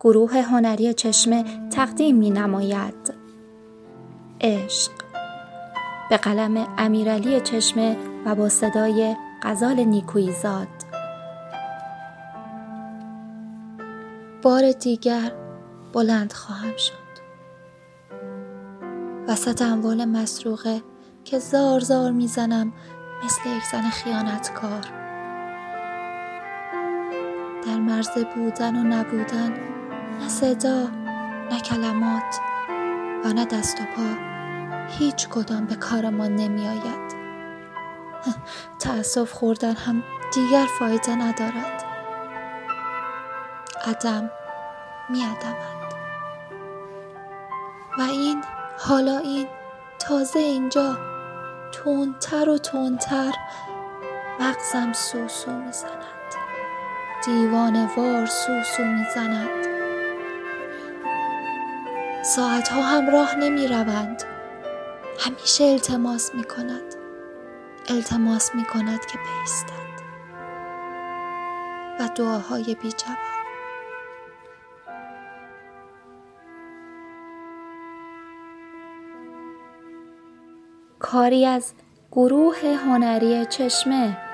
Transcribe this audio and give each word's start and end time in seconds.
گروه 0.00 0.40
هنری 0.40 0.94
چشمه 0.94 1.68
تقدیم 1.70 2.16
می 2.16 2.30
نماید 2.30 3.14
عشق. 4.40 4.92
به 6.10 6.16
قلم 6.16 6.66
امیرعلی 6.78 7.40
چشمه 7.40 7.96
و 8.26 8.34
با 8.34 8.48
صدای 8.48 9.16
غزال 9.42 9.84
نیکویزاد 9.84 10.68
بار 14.42 14.72
دیگر 14.72 15.32
بلند 15.92 16.32
خواهم 16.32 16.76
شد. 16.76 16.92
وسط 19.28 19.62
اموال 19.62 20.04
مسروقه 20.04 20.82
که 21.24 21.38
زار 21.38 21.80
زار 21.80 22.10
می‌زنم 22.10 22.72
مثل 23.24 23.40
یک 23.56 23.62
زن 23.72 23.90
خیانتکار. 23.90 24.80
در 27.66 27.78
مرز 27.78 28.10
بودن 28.34 28.76
و 28.76 28.82
نبودن 28.82 29.79
نه 30.20 30.28
صدا 30.28 30.82
نه 31.50 31.60
کلمات 31.60 32.40
و 33.24 33.28
نه 33.28 33.44
دست 33.44 33.80
و 33.80 33.84
پا. 33.84 34.30
هیچ 34.88 35.28
کدام 35.28 35.66
به 35.66 35.74
کار 35.74 36.10
ما 36.10 36.26
نمی 36.26 36.68
آید 36.68 37.14
تأصف 38.82 39.32
خوردن 39.32 39.74
هم 39.74 40.02
دیگر 40.34 40.66
فایده 40.78 41.14
ندارد. 41.14 41.84
عدم 43.86 44.30
می 45.08 45.22
عدمند. 45.22 45.94
و 47.98 48.02
این 48.02 48.42
حالا 48.78 49.18
این 49.18 49.46
تازه 49.98 50.38
اینجا 50.38 50.98
تونتر 51.72 52.48
و 52.48 52.58
تونتر 52.58 53.32
مغزم 54.40 54.92
سوسو 54.92 55.50
می‌زند. 55.50 55.90
دیوان 57.24 57.86
وار 57.96 58.26
سوسو 58.26 58.84
می‌زند. 58.84 59.69
ساعتها 62.22 62.82
هم 62.82 63.10
راه 63.10 63.34
نمی 63.34 63.66
روند 63.66 64.22
همیشه 65.18 65.64
التماس 65.64 66.34
می 66.34 66.44
کند 66.44 66.94
التماس 67.88 68.54
می 68.54 68.64
کند 68.64 69.06
که 69.06 69.18
بیستد 69.18 70.00
و 72.00 72.08
دعاهای 72.14 72.76
بی 72.82 72.92
جواب 72.92 73.16
کاری 80.98 81.46
از 81.46 81.72
گروه 82.12 82.58
هنری 82.66 83.46
چشمه 83.46 84.29